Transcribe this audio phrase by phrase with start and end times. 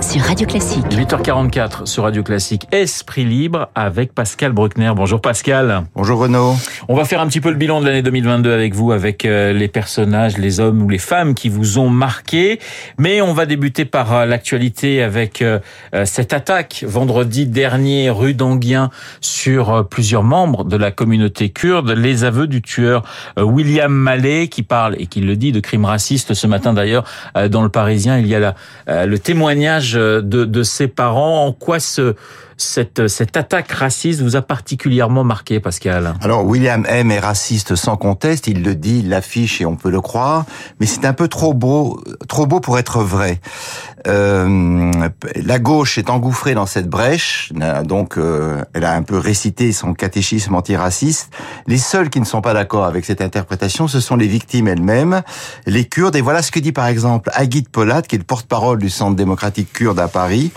[0.00, 0.84] sur Radio Classique.
[0.90, 2.66] 8h44 sur Radio Classique.
[2.72, 4.92] Esprit libre avec Pascal Bruckner.
[4.94, 5.84] Bonjour Pascal.
[5.94, 6.54] Bonjour Renaud.
[6.88, 9.52] On va faire un petit peu le bilan de l'année 2022 avec vous, avec euh,
[9.52, 12.60] les personnages, les hommes ou les femmes qui vous ont marqué.
[12.98, 15.58] Mais on va débuter par euh, l'actualité avec euh,
[16.04, 18.90] cette attaque vendredi dernier rue d'Anguien
[19.20, 21.90] sur plusieurs membres de la communauté kurde.
[21.90, 23.02] Les aveux du tueur
[23.36, 27.04] William Mallet qui parle et qui le dit de crimes racistes ce matin d'ailleurs
[27.50, 28.18] dans le Parisien.
[28.18, 28.54] Il y a
[28.86, 31.46] la, le témoignage de, de ses parents.
[31.46, 32.14] En quoi ce
[32.58, 37.96] cette, cette attaque raciste vous a particulièrement marqué, Pascal Alors, William M est raciste sans
[37.96, 40.44] conteste, il le dit, il l'affiche et on peut le croire,
[40.80, 43.40] mais c'est un peu trop beau, trop beau pour être vrai.
[44.06, 44.90] Euh,
[45.36, 47.52] la gauche est engouffrée dans cette brèche,
[47.84, 51.30] donc euh, elle a un peu récité son catéchisme antiraciste.
[51.66, 55.22] Les seuls qui ne sont pas d'accord avec cette interprétation, ce sont les victimes elles-mêmes,
[55.66, 58.78] les Kurdes, et voilà ce que dit par exemple Agit Polat, qui est le porte-parole
[58.78, 60.52] du Centre démocratique kurde à Paris.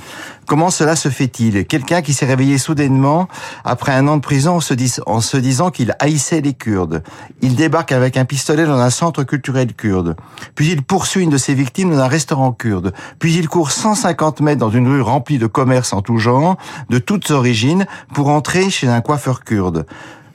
[0.51, 1.65] Comment cela se fait-il?
[1.65, 3.29] Quelqu'un qui s'est réveillé soudainement
[3.63, 4.57] après un an de prison
[5.05, 7.03] en se, disant qu'il haïssait les Kurdes.
[7.41, 10.17] Il débarque avec un pistolet dans un centre culturel kurde.
[10.55, 12.91] Puis il poursuit une de ses victimes dans un restaurant kurde.
[13.17, 16.57] Puis il court 150 mètres dans une rue remplie de commerces en tout genre,
[16.89, 19.85] de toutes origines, pour entrer chez un coiffeur kurde.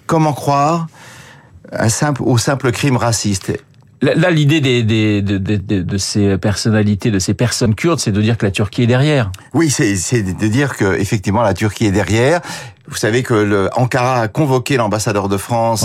[0.06, 0.86] Comment croire
[2.20, 3.52] au simple crime raciste?
[4.02, 8.20] Là, l'idée des, des, de, de, de, ces personnalités, de ces personnes kurdes, c'est de
[8.20, 9.32] dire que la Turquie est derrière.
[9.54, 12.42] Oui, c'est de dire que effectivement la Turquie est derrière.
[12.88, 15.84] Vous savez que le Ankara a convoqué l'ambassadeur de France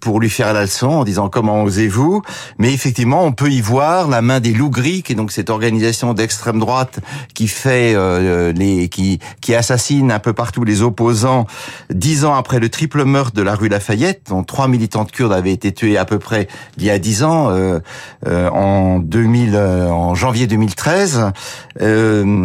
[0.00, 2.22] pour lui faire la leçon en disant comment osez-vous
[2.58, 5.48] Mais effectivement, on peut y voir la main des loups gris, qui est donc cette
[5.48, 7.00] organisation d'extrême droite
[7.34, 11.46] qui fait euh, les qui qui assassine un peu partout les opposants.
[11.90, 15.52] Dix ans après le triple meurtre de la rue Lafayette, dont trois militantes kurdes avaient
[15.52, 17.80] été tuées à peu près il y a dix ans, euh,
[18.26, 21.32] euh, en 2000, en janvier 2013.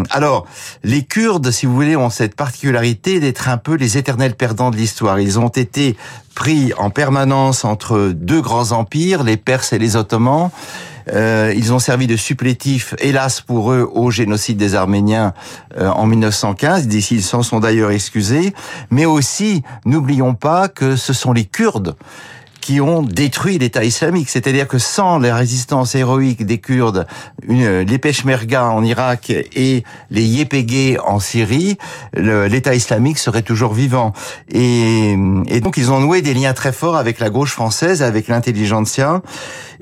[0.10, 0.46] alors,
[0.84, 4.78] les Kurdes, si vous voulez, ont cette particularité d'être un peu les éternels perdants de
[4.78, 5.20] l'histoire.
[5.20, 5.98] Ils ont été
[6.36, 10.50] pris en permanence entre deux grands empires, les Perses et les Ottomans.
[11.12, 15.34] Euh, ils ont servi de supplétifs, hélas pour eux, au génocide des Arméniens
[15.78, 16.88] euh, en 1915.
[17.12, 18.54] Ils s'en sont d'ailleurs excusés.
[18.92, 21.96] Mais aussi, n'oublions pas que ce sont les Kurdes
[22.62, 24.30] qui ont détruit l'État islamique.
[24.30, 27.08] C'est-à-dire que sans les résistances héroïques des Kurdes,
[27.48, 31.78] les Peshmerga en Irak et les Yépégués en Syrie,
[32.16, 34.14] l'État islamique serait toujours vivant.
[34.50, 35.16] Et,
[35.62, 39.22] donc ils ont noué des liens très forts avec la gauche française, avec l'intelligentsia.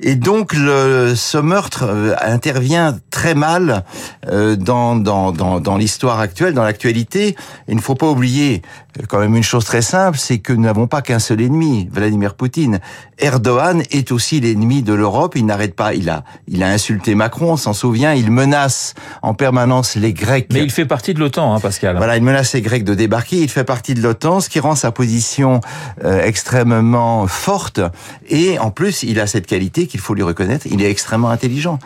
[0.02, 3.84] Et donc ce meurtre euh, intervient très mal
[4.28, 7.36] euh, dans, l'histoire actuelle, dans l'actualité.
[7.68, 8.62] Il ne faut pas oublier
[9.08, 12.34] quand même une chose très simple, c'est que nous n'avons pas qu'un seul ennemi, Vladimir
[12.34, 12.80] Poutine.
[13.18, 15.34] Erdogan est aussi l'ennemi de l'Europe.
[15.36, 15.94] Il n'arrête pas.
[15.94, 18.12] Il a, il a insulté Macron, on s'en souvient.
[18.14, 20.48] Il menace en permanence les Grecs.
[20.52, 21.96] Mais il fait partie de l'OTAN, hein, Pascal.
[21.96, 23.36] Voilà, il menace les Grecs de débarquer.
[23.36, 25.60] Il fait partie de l'OTAN, ce qui rend sa position
[26.04, 27.80] euh, extrêmement forte.
[28.28, 30.66] Et en plus, il a cette qualité qu'il faut lui reconnaître.
[30.70, 31.78] Il est extrêmement intelligent.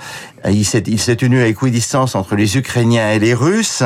[0.48, 3.82] Il s'est, il s'est tenu à équidistance entre les Ukrainiens et les Russes.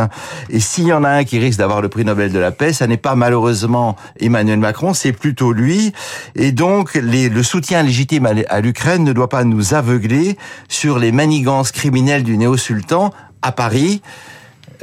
[0.51, 2.73] Et s'il y en a un qui risque d'avoir le prix Nobel de la paix,
[2.73, 5.93] ça n'est pas malheureusement Emmanuel Macron, c'est plutôt lui.
[6.35, 10.37] Et donc, le soutien légitime à l'Ukraine ne doit pas nous aveugler
[10.69, 14.03] sur les manigances criminelles du néo-sultan à Paris.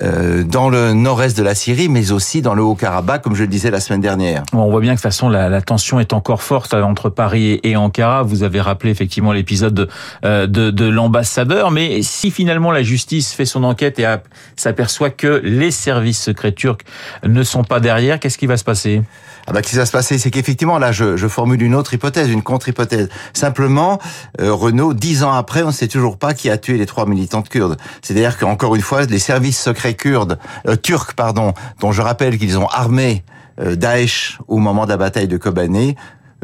[0.01, 3.47] Euh, dans le nord-est de la Syrie, mais aussi dans le Haut-Karabakh, comme je le
[3.47, 4.43] disais la semaine dernière.
[4.51, 7.61] on voit bien que de toute façon la, la, tension est encore forte entre Paris
[7.63, 8.23] et Ankara.
[8.23, 9.89] Vous avez rappelé effectivement l'épisode de,
[10.25, 14.05] euh, de, de l'ambassadeur, mais si finalement la justice fait son enquête et
[14.57, 16.81] s'aperçoit que les services secrets turcs
[17.25, 19.01] ne sont pas derrière, qu'est-ce qui va se passer?
[19.47, 21.93] Ah bah, ce qui va se passer, c'est qu'effectivement, là, je, je, formule une autre
[21.93, 23.09] hypothèse, une contre-hypothèse.
[23.33, 23.99] Simplement,
[24.41, 27.05] euh, Renault, dix ans après, on ne sait toujours pas qui a tué les trois
[27.05, 27.77] militantes kurdes.
[28.01, 32.67] C'est-à-dire qu'encore une fois, les services secrets euh, turcs, pardon, dont je rappelle qu'ils ont
[32.67, 33.23] armé
[33.59, 35.95] euh, Daesh au moment de la bataille de Kobané,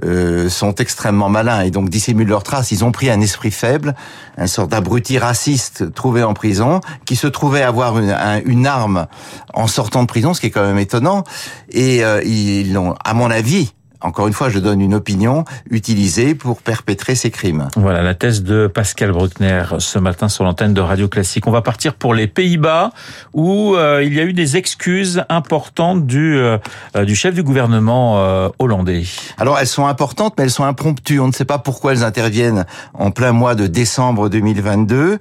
[0.04, 2.72] euh, sont extrêmement malins et donc dissimulent leurs traces.
[2.72, 3.94] Ils ont pris un esprit faible,
[4.38, 8.16] un sort d'abruti raciste trouvé en prison, qui se trouvait avoir une,
[8.46, 9.06] une, arme
[9.54, 11.24] en sortant de prison, ce qui est quand même étonnant.
[11.70, 16.36] Et euh, ils l'ont, à mon avis, encore une fois, je donne une opinion utilisée
[16.36, 17.68] pour perpétrer ces crimes.
[17.76, 21.48] Voilà la thèse de Pascal Bruckner ce matin sur l'antenne de Radio Classique.
[21.48, 22.92] On va partir pour les Pays-Bas
[23.34, 26.58] où euh, il y a eu des excuses importantes du euh,
[27.06, 29.04] du chef du gouvernement euh, hollandais.
[29.38, 31.20] Alors elles sont importantes, mais elles sont impromptues.
[31.20, 35.20] On ne sait pas pourquoi elles interviennent en plein mois de décembre 2022.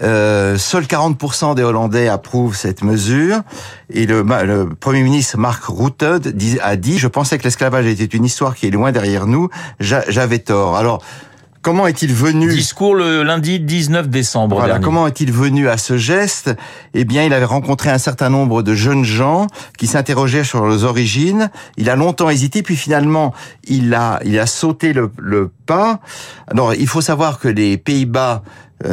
[0.00, 3.40] seuls 40% des Hollandais approuvent cette mesure
[3.90, 6.04] et le, le Premier ministre Mark Rutte
[6.62, 9.48] a dit :«Je pensais que l'esclavage était une histoire qui est loin derrière nous,
[9.80, 10.76] j'avais tort.
[10.76, 11.02] Alors,
[11.64, 14.56] comment est-il venu Discours le lundi 19 décembre.
[14.56, 14.84] Voilà, dernier.
[14.84, 16.54] comment est-il venu à ce geste?
[16.92, 19.46] Eh bien, il avait rencontré un certain nombre de jeunes gens
[19.78, 21.50] qui s'interrogeaient sur leurs origines.
[21.76, 23.32] Il a longtemps hésité, puis finalement,
[23.64, 26.00] il a, il a sauté le, le pas.
[26.48, 28.42] Alors, il faut savoir que les Pays-Bas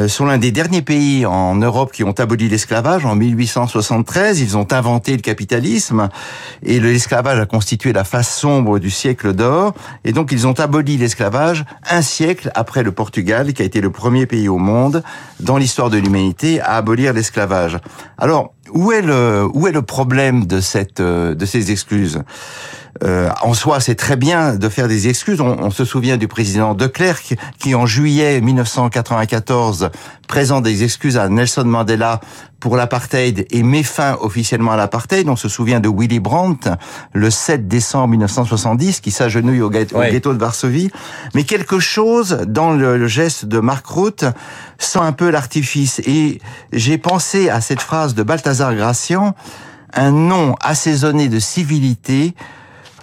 [0.07, 4.39] sont l'un des derniers pays en Europe qui ont aboli l'esclavage en 1873.
[4.39, 6.09] Ils ont inventé le capitalisme
[6.63, 9.73] et l'esclavage a constitué la face sombre du siècle d'or.
[10.03, 13.89] Et donc ils ont aboli l'esclavage un siècle après le Portugal, qui a été le
[13.89, 15.03] premier pays au monde
[15.39, 17.77] dans l'histoire de l'humanité à abolir l'esclavage.
[18.17, 22.21] Alors où est le où est le problème de cette euh, de ces excuses?
[23.03, 25.41] Euh, en soi, c'est très bien de faire des excuses.
[25.41, 29.89] On, on, se souvient du président de Klerk qui, en juillet 1994,
[30.27, 32.19] présente des excuses à Nelson Mandela
[32.59, 35.27] pour l'apartheid et met fin officiellement à l'apartheid.
[35.29, 36.69] On se souvient de Willy Brandt
[37.13, 40.09] le 7 décembre 1970 qui s'agenouille au, ghetto, ouais.
[40.09, 40.91] au ghetto de Varsovie.
[41.33, 44.25] Mais quelque chose dans le, le geste de Mark Rutte
[44.77, 45.99] sent un peu l'artifice.
[46.05, 46.39] Et
[46.71, 49.33] j'ai pensé à cette phrase de Balthazar Gracian,
[49.94, 52.35] un nom assaisonné de civilité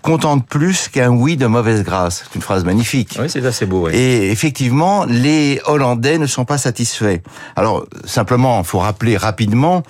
[0.03, 2.25] contente plus qu'un oui de mauvaise grâce.
[2.25, 3.17] C'est une phrase magnifique.
[3.21, 3.87] Oui, c'est assez beau.
[3.87, 3.95] Oui.
[3.95, 7.19] Et effectivement, les Hollandais ne sont pas satisfaits.
[7.57, 9.83] Alors, simplement, il faut rappeler rapidement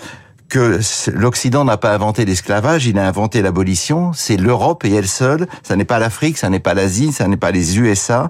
[0.48, 0.80] que
[1.12, 4.12] l'Occident n'a pas inventé l'esclavage, il a inventé l'abolition.
[4.14, 5.46] C'est l'Europe et elle seule.
[5.62, 8.28] Ça n'est pas l'Afrique, ça n'est pas l'Asie, ça n'est pas les USA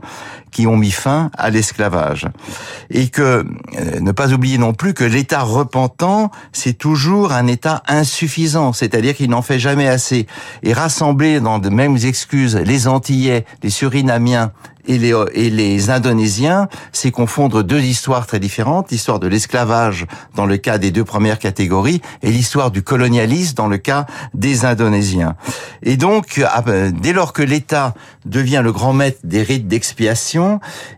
[0.50, 2.26] qui ont mis fin à l'esclavage.
[2.90, 3.22] Et que
[3.78, 9.14] euh, ne pas oublier non plus que l'État repentant, c'est toujours un État insuffisant, c'est-à-dire
[9.14, 10.26] qu'il n'en fait jamais assez.
[10.62, 14.52] Et rassembler dans de mêmes excuses les Antillais, les Surinamiens
[14.88, 20.46] et les, et les Indonésiens, c'est confondre deux histoires très différentes, l'histoire de l'esclavage dans
[20.46, 25.36] le cas des deux premières catégories et l'histoire du colonialisme dans le cas des Indonésiens.
[25.82, 26.42] Et donc,
[27.00, 30.37] dès lors que l'État devient le grand maître des rites d'expiation,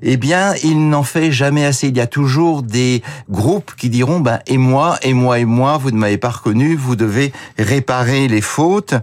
[0.02, 1.88] eh bien, il n'en fait jamais assez.
[1.88, 5.78] Il y a toujours des groupes qui diront, ben, et moi, et moi, et moi,
[5.78, 8.94] vous ne m'avez pas reconnu, vous devez réparer les fautes.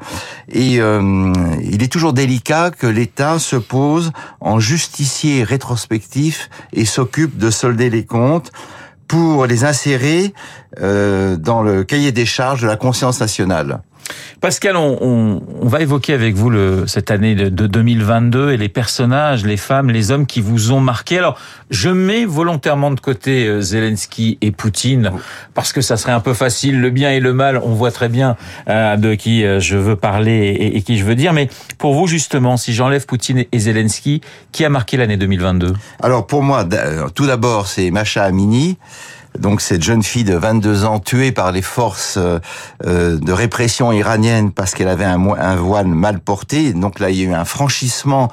[0.51, 7.37] Et euh, il est toujours délicat que l'État se pose en justicier rétrospectif et s'occupe
[7.37, 8.51] de solder les comptes
[9.07, 10.33] pour les insérer
[10.81, 13.81] euh, dans le cahier des charges de la conscience nationale.
[14.42, 18.57] Pascal, on, on, on, va évoquer avec vous le, cette année de, de, 2022 et
[18.57, 21.18] les personnages, les femmes, les hommes qui vous ont marqué.
[21.18, 21.39] Alors,
[21.71, 25.12] je mets volontairement de côté euh, Zelensky et Poutine
[25.54, 26.80] parce que ça serait un peu facile.
[26.80, 28.38] Le bien et le mal, on voit très bien
[28.69, 31.33] euh, de qui euh, je veux parler et, et, qui je veux dire.
[31.33, 34.21] Mais pour vous, justement, si j'enlève Poutine et Zelensky,
[34.51, 36.65] qui a marqué l'année 2022 Alors, pour moi,
[37.15, 38.77] tout d'abord, c'est Macha Amini
[39.39, 44.73] donc cette jeune fille de 22 ans tuée par les forces de répression iranienne parce
[44.73, 46.73] qu'elle avait un, un, voile mal porté.
[46.73, 48.31] Donc là, il y a eu un franchissement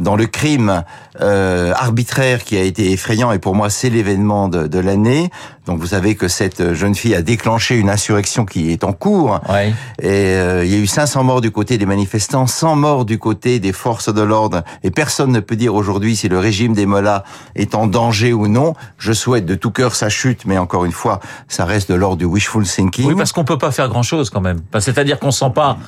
[0.00, 0.84] dans le crime
[1.20, 5.30] euh, arbitraire qui a été effrayant et pour moi c'est l'événement de, de l'année.
[5.66, 9.40] Donc vous savez que cette jeune fille a déclenché une insurrection qui est en cours.
[9.48, 9.72] Ouais.
[10.00, 13.18] Et euh, il y a eu 500 morts du côté des manifestants, 100 morts du
[13.18, 14.62] côté des forces de l'ordre.
[14.84, 17.24] Et personne ne peut dire aujourd'hui si le régime des Mollahs
[17.56, 18.74] est en danger ou non.
[18.98, 22.18] Je souhaite de tout cœur sa chute, mais encore une fois, ça reste de l'ordre
[22.18, 23.08] du wishful thinking.
[23.08, 24.60] Oui, parce qu'on peut pas faire grand-chose quand même.
[24.78, 25.78] C'est-à-dire qu'on sent pas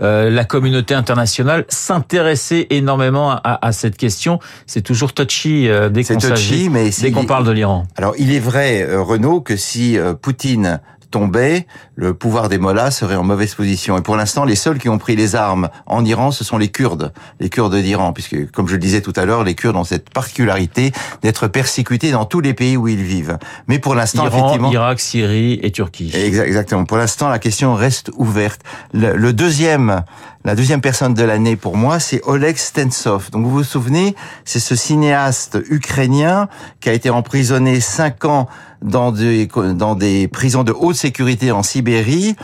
[0.00, 4.38] euh, la communauté internationale s'intéresser énormément à, à, cette question.
[4.66, 7.86] C'est toujours touchy euh, dès qu'on s'agit, mais dès qu'on parle de l'Iran.
[7.96, 12.90] Alors, il est vrai, euh, Renaud, que si euh, Poutine tombait, le pouvoir des Mollahs
[12.90, 13.96] serait en mauvaise position.
[13.96, 16.68] Et pour l'instant, les seuls qui ont pris les armes en Iran, ce sont les
[16.68, 19.84] Kurdes, les Kurdes d'Iran, puisque, comme je le disais tout à l'heure, les Kurdes ont
[19.84, 23.38] cette particularité d'être persécutés dans tous les pays où ils vivent.
[23.66, 26.12] Mais pour l'instant, effectivement, Irak, Syrie et Turquie.
[26.14, 26.84] Exactement.
[26.84, 28.60] Pour l'instant, la question reste ouverte.
[28.92, 30.02] Le, le deuxième
[30.48, 33.30] la deuxième personne de l'année pour moi, c'est Oleg Stensov.
[33.30, 36.48] Donc vous vous souvenez, c'est ce cinéaste ukrainien
[36.80, 38.48] qui a été emprisonné cinq ans
[38.80, 42.34] dans des, prisons de haute sécurité en Sibérie,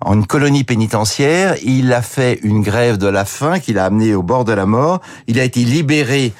[0.00, 1.54] en une colonie pénitentiaire.
[1.62, 4.66] Il a fait une grève de la faim qui l'a amené au bord de la
[4.66, 5.00] mort.
[5.28, 6.32] Il a été libéré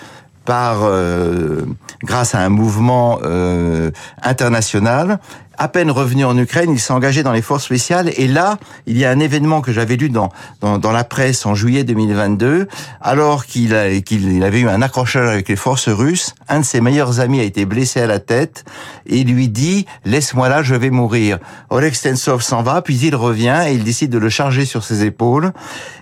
[0.44, 1.64] par euh,
[2.02, 5.20] grâce à un mouvement euh, international.
[5.58, 8.10] À peine revenu en Ukraine, il s'est engagé dans les forces spéciales.
[8.16, 10.30] Et là, il y a un événement que j'avais lu dans,
[10.60, 12.68] dans, dans la presse en juillet 2022,
[13.00, 16.34] alors qu'il qu'il avait eu un accrochage avec les forces russes.
[16.48, 18.64] Un de ses meilleurs amis a été blessé à la tête
[19.06, 21.38] et lui dit "Laisse-moi là, je vais mourir."
[21.70, 25.04] Oleg Stensov s'en va, puis il revient et il décide de le charger sur ses
[25.04, 25.52] épaules.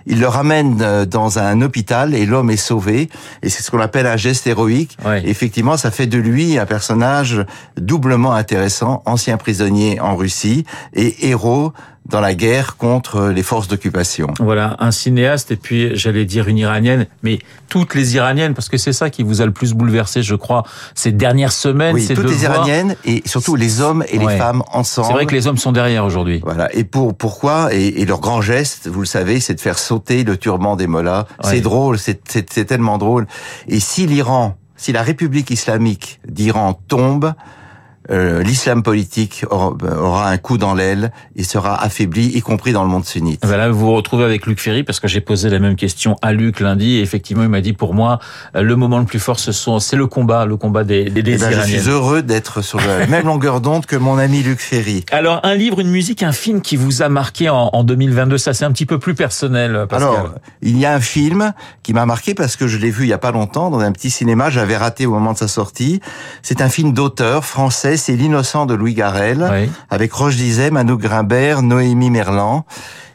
[0.05, 3.09] Il le ramène dans un hôpital et l'homme est sauvé.
[3.43, 4.97] Et c'est ce qu'on appelle un geste héroïque.
[5.05, 5.21] Ouais.
[5.25, 7.45] Effectivement, ça fait de lui un personnage
[7.77, 11.73] doublement intéressant, ancien prisonnier en Russie et héros
[12.05, 14.27] dans la guerre contre les forces d'occupation.
[14.39, 18.77] Voilà, un cinéaste et puis j'allais dire une iranienne, mais toutes les iraniennes, parce que
[18.77, 20.63] c'est ça qui vous a le plus bouleversé, je crois,
[20.95, 21.93] ces dernières semaines.
[21.93, 25.07] Oui, toutes les iraniennes et surtout les hommes et les femmes ensemble.
[25.07, 26.41] C'est vrai que les hommes sont derrière aujourd'hui.
[26.43, 29.79] Voilà, et pour pourquoi et, et, leur grand geste, vous le savez, c'est de faire
[29.79, 31.27] sauter le turban des mollahs.
[31.43, 33.27] C'est drôle, c'est tellement drôle.
[33.67, 37.33] Et si l'Iran, si la République islamique d'Iran tombe,
[38.09, 42.89] euh, l'islam politique aura, un coup dans l'aile et sera affaibli, y compris dans le
[42.89, 43.41] monde sunnite.
[43.45, 46.33] Voilà, vous vous retrouvez avec Luc Ferry parce que j'ai posé la même question à
[46.33, 48.19] Luc lundi et effectivement il m'a dit pour moi
[48.55, 51.21] euh, le moment le plus fort ce sont c'est le combat, le combat des, des,
[51.21, 54.41] des eh ben, Je suis heureux d'être sur la même longueur d'onde que mon ami
[54.41, 55.05] Luc Ferry.
[55.11, 58.53] Alors un livre, une musique, un film qui vous a marqué en, en 2022, ça
[58.53, 59.85] c'est un petit peu plus personnel.
[59.89, 60.09] Pascal.
[60.09, 61.53] Alors il y a un film
[61.83, 63.91] qui m'a marqué parce que je l'ai vu il y a pas longtemps dans un
[63.91, 66.01] petit cinéma, j'avais raté au moment de sa sortie.
[66.41, 71.61] C'est un film d'auteur français, c'est L'innocent de Louis Garrel, avec Roche Dizet, Manu Grimbert,
[71.61, 72.65] Noémie Merlan.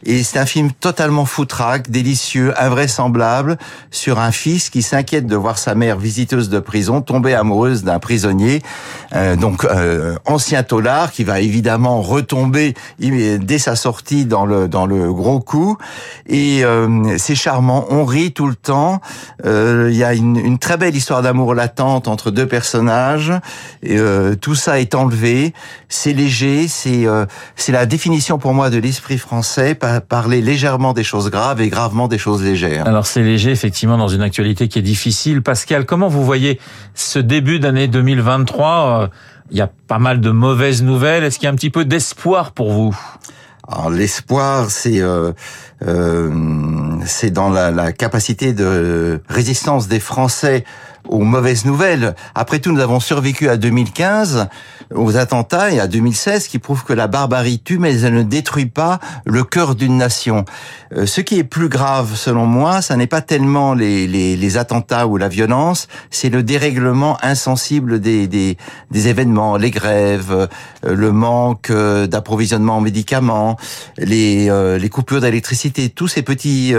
[0.07, 3.59] Et c'est un film totalement foutraque, délicieux, invraisemblable,
[3.91, 7.99] sur un fils qui s'inquiète de voir sa mère visiteuse de prison tomber amoureuse d'un
[7.99, 8.63] prisonnier,
[9.15, 14.87] euh, donc euh, ancien tolard, qui va évidemment retomber dès sa sortie dans le dans
[14.87, 15.77] le gros coup.
[16.29, 19.01] Et euh, c'est charmant, on rit tout le temps.
[19.45, 23.33] Euh, il y a une, une, très belle histoire d'amour latente entre deux personnages.
[23.83, 25.53] Et, euh, tout ça est enlevé,
[25.89, 27.07] c'est léger, c'est
[27.55, 29.77] c'est la définition pour moi de l'esprit français
[30.09, 32.87] parler légèrement des choses graves et gravement des choses légères.
[32.87, 35.43] Alors c'est léger effectivement dans une actualité qui est difficile.
[35.43, 36.61] Pascal, comment vous voyez
[36.95, 39.09] ce début d'année 2023 euh,
[39.51, 41.25] Il y a pas mal de mauvaises nouvelles.
[41.25, 42.99] Est-ce qu'il y a un petit peu d'espoir pour vous?
[43.69, 45.33] Alors l'espoir, c'est euh,
[45.85, 46.31] euh,
[47.05, 50.65] c'est dans la, la, capacité de résistance des Français
[51.09, 52.15] aux mauvaises nouvelles.
[52.35, 54.49] Après tout, nous avons survécu à 2015,
[54.95, 58.67] aux attentats et à 2016, qui prouvent que la barbarie tue, mais elle ne détruit
[58.67, 60.45] pas le cœur d'une nation.
[60.95, 64.57] Euh, ce qui est plus grave, selon moi, ça n'est pas tellement les, les, les,
[64.57, 68.57] attentats ou la violence, c'est le dérèglement insensible des, des,
[68.91, 73.57] des événements, les grèves, euh, le manque euh, d'approvisionnement en médicaments,
[73.99, 74.49] les,
[74.79, 76.75] les coupures d'électricité, tous ces petits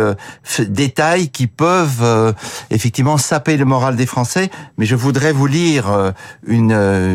[0.60, 2.34] détails qui peuvent
[2.70, 4.17] effectivement saper le moral des Français.
[4.78, 6.14] Mais je voudrais vous lire
[6.46, 6.72] une,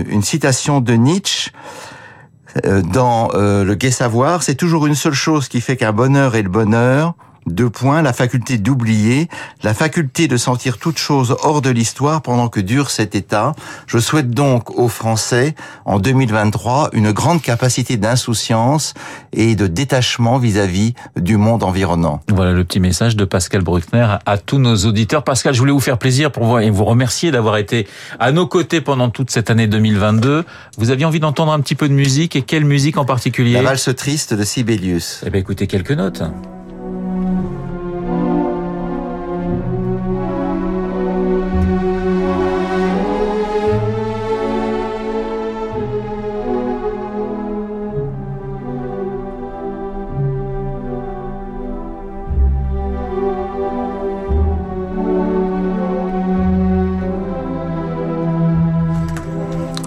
[0.09, 1.51] une citation de Nietzsche
[2.67, 6.35] euh, dans euh, le Gai Savoir, c'est toujours une seule chose qui fait qu'un bonheur
[6.35, 7.15] est le bonheur,
[7.47, 9.29] deux points, la faculté d'oublier,
[9.63, 13.55] la faculté de sentir toute chose hors de l'histoire pendant que dure cet état.
[13.87, 18.95] Je souhaite donc aux Français, en 2023, une grande capacité d'insouciance
[19.33, 22.21] et de détachement vis-à-vis du monde environnant.
[22.29, 25.25] Voilà le petit message de Pascal Bruckner à tous nos auditeurs.
[25.25, 27.87] Pascal, je voulais vous faire plaisir pour vous et vous remercier d'avoir été
[28.19, 30.45] à nos côtés pendant toute cette année 2022.
[30.79, 33.55] Vous aviez envie d'entendre un petit peu de musique et quelle musique en particulier?
[33.55, 35.23] La valse triste de Sibelius.
[35.27, 36.23] Eh bien écoutez quelques notes.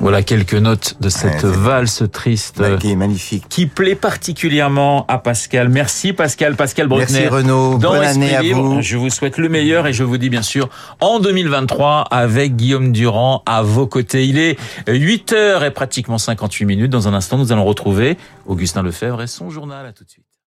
[0.05, 2.61] Voilà quelques notes de cette valse triste.
[2.77, 3.45] qui est magnifique.
[3.49, 5.67] Qui plaît particulièrement à Pascal.
[5.67, 7.21] Merci Pascal, Pascal Bruckner.
[7.21, 7.79] Merci Renaud.
[7.79, 8.83] Bonne année à vous.
[8.83, 10.69] Je vous souhaite le meilleur et je vous dis bien sûr
[10.99, 14.27] en 2023 avec Guillaume Durand à vos côtés.
[14.27, 16.91] Il est 8 heures et pratiquement 58 minutes.
[16.91, 19.87] Dans un instant, nous allons retrouver Augustin Lefebvre et son journal.
[19.87, 20.34] À tout de suite.